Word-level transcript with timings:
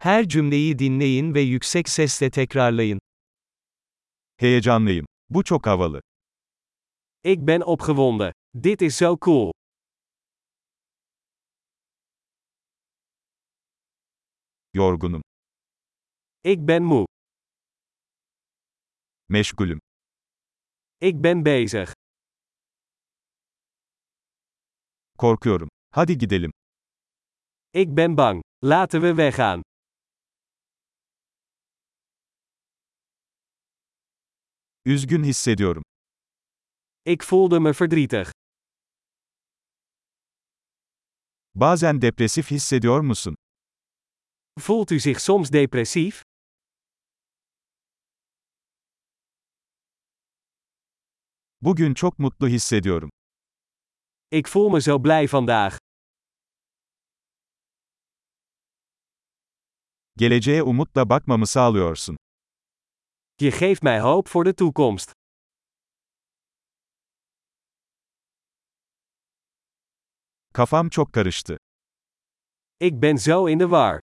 Her 0.00 0.28
cümleyi 0.28 0.78
dinleyin 0.78 1.34
ve 1.34 1.40
yüksek 1.40 1.88
sesle 1.88 2.30
tekrarlayın. 2.30 3.00
Heyecanlıyım. 4.36 5.06
Bu 5.30 5.44
çok 5.44 5.66
havalı. 5.66 6.00
Ik 7.24 7.38
ben 7.40 7.60
opgewonden. 7.60 8.32
Dit 8.62 8.82
is 8.82 8.98
zo 8.98 9.18
cool. 9.20 9.52
Yorgunum. 14.74 15.22
Ik 16.44 16.58
ben 16.68 16.82
moe. 16.82 17.06
Meşgulüm. 19.28 19.80
Ik 21.00 21.14
ben 21.24 21.44
bezig. 21.44 21.88
Korkuyorum. 25.18 25.68
Hadi 25.90 26.18
gidelim. 26.18 26.52
Ik 27.72 27.88
ben 27.96 28.16
bang. 28.16 28.42
Laten 28.64 29.00
we 29.00 29.08
weggaan. 29.08 29.62
Üzgün 34.88 35.24
hissediyorum. 35.24 35.82
Ik 37.04 37.32
voelde 37.32 37.58
me 37.58 37.72
verdrietig. 37.80 38.28
Bazen 41.54 42.02
depresif 42.02 42.50
hissediyor 42.50 43.00
musun? 43.00 43.34
Voelt 44.68 44.92
u 44.92 44.98
zich 45.00 45.20
soms 45.20 45.52
depressief? 45.52 46.22
Bugün 51.60 51.94
çok 51.94 52.18
mutlu 52.18 52.48
hissediyorum. 52.48 53.10
Ik 54.30 54.56
voel 54.56 54.72
me 54.72 54.80
zo 54.80 55.04
blij 55.04 55.32
vandaag. 55.32 55.72
Geleceğe 60.16 60.62
umutla 60.62 61.08
bakmamı 61.08 61.46
sağlıyorsun. 61.46 62.16
Je 63.40 63.50
geeft 63.50 63.82
mij 63.82 64.00
hoop 64.00 64.28
voor 64.28 64.44
de 64.44 64.54
toekomst. 64.54 65.10
Kafam 70.52 70.88
çok 70.88 71.12
karıştı. 71.12 71.56
Ik 72.80 73.02
ben 73.02 73.16
zo 73.16 73.46
in 73.48 73.58
de 73.58 73.64
war. 73.64 74.00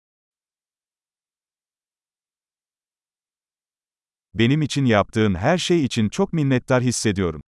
Benim 4.33 4.61
için 4.61 4.85
yaptığın 4.85 5.35
her 5.35 5.57
şey 5.57 5.85
için 5.85 6.09
çok 6.09 6.33
minnettar 6.33 6.81
hissediyorum. 6.81 7.41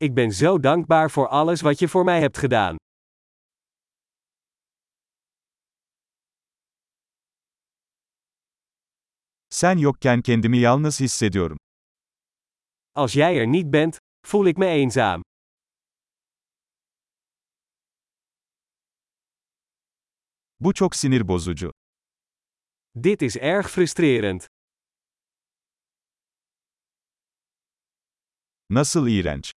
Ik 0.00 0.16
ben 0.16 0.30
zo 0.30 0.62
dankbaar 0.62 1.10
voor 1.10 1.28
alles 1.28 1.60
wat 1.60 1.78
je 1.78 1.88
voor 1.88 2.04
mij 2.04 2.20
hebt 2.20 2.38
gedaan. 2.38 2.76
Sen 9.54 9.78
yokken 9.78 10.22
kendimi 10.22 10.58
yalnız 10.58 11.00
hissediyorum. 11.00 11.58
Als 12.94 13.12
jij 13.14 13.38
er 13.38 13.46
niet 13.46 13.70
bent, 13.72 13.98
voel 14.32 14.46
ik 14.46 14.58
me 14.58 14.66
eenzaam. 14.66 15.22
Bu 20.60 20.74
çok 20.74 20.96
sinir 20.96 21.28
bozucu. 21.28 21.70
Dit 23.02 23.22
is 23.22 23.36
erg 23.36 23.66
frustrerend. 23.68 24.40
Nasıl 28.70 29.08
iğrenç. 29.08 29.52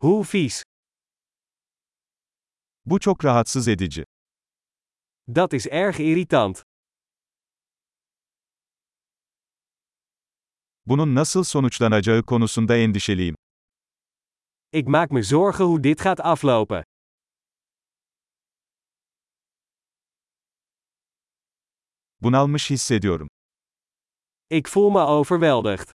Hoe 0.00 0.24
vies. 0.34 0.62
Bu 2.84 3.00
çok 3.00 3.24
rahatsız 3.24 3.68
edici. 3.68 4.04
Dat 5.28 5.52
is 5.52 5.66
erg 5.66 6.00
irritant. 6.00 6.69
Bunun 10.90 11.14
nasıl 11.14 11.44
sonuçlanacağı 11.44 12.22
konusunda 12.22 12.76
endişeliyim. 12.76 13.34
Ik 14.72 14.88
maak 14.88 15.10
me 15.10 15.22
zorgen 15.22 15.64
hoe 15.64 15.84
dit 15.84 16.02
gaat 16.02 16.20
aflopen. 16.20 16.84
Bunalmış 22.20 22.70
hissediyorum. 22.70 23.28
Ik 24.50 24.76
voel 24.76 24.90
me 24.90 25.00
overweldigd. 25.00 25.90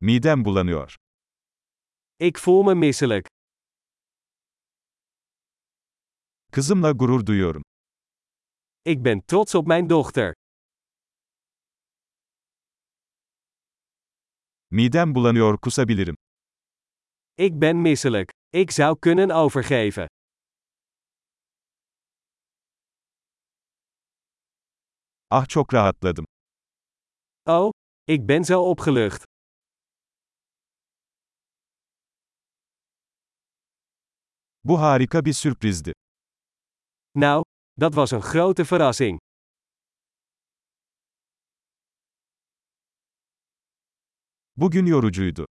Midem 0.00 0.44
bulanıyor. 0.44 0.96
Ik 2.20 2.38
voel 2.38 2.62
me 2.64 2.74
misselijk. 2.74 3.28
Kızımla 6.52 6.90
gurur 6.92 7.26
duyuyorum. 7.26 7.62
Ik 8.84 9.02
ben 9.04 9.20
trots 9.26 9.54
op 9.54 9.66
mijn 9.66 9.86
dochter. 9.88 10.35
Midem 14.70 15.14
bulanıyor 15.14 15.58
kusabilirim. 15.58 16.16
Ik 17.34 17.58
ben 17.60 17.76
misselijk. 17.76 18.30
Ik 18.50 18.70
zou 18.70 18.98
kunnen 18.98 19.30
overgeven. 19.30 20.06
Ah 25.30 25.46
çok 25.48 25.74
rahatladım. 25.74 26.24
Oh, 27.44 27.70
ik 28.04 28.26
ben 28.26 28.42
zo 28.44 28.60
opgelucht. 28.70 29.24
Bu 34.64 34.80
harika 34.80 35.24
bir 35.24 35.32
sürprizdi. 35.32 35.92
Nou, 37.14 37.42
dat 37.80 37.94
was 37.94 38.10
een 38.10 38.22
grote 38.22 38.64
verrassing. 38.64 39.18
Bugün 44.58 44.86
yorucuydu. 44.86 45.46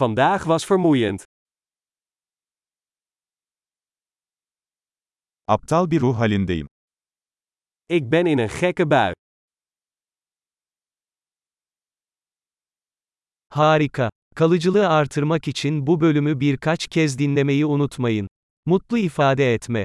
Vandaag 0.00 0.38
was 0.38 0.70
vermoeiend. 0.70 1.20
Aptal 5.48 5.90
bir 5.90 6.00
ruh 6.00 6.18
halindeyim. 6.18 6.68
Ik 7.88 8.12
ben 8.12 8.26
in 8.26 8.38
een 8.38 8.50
gekke 8.60 8.90
bui. 8.90 9.14
Harika. 13.48 14.10
Kalıcılığı 14.34 14.88
artırmak 14.88 15.48
için 15.48 15.86
bu 15.86 16.00
bölümü 16.00 16.40
birkaç 16.40 16.86
kez 16.86 17.18
dinlemeyi 17.18 17.66
unutmayın. 17.66 18.28
Mutlu 18.66 18.98
ifade 18.98 19.54
etme. 19.54 19.84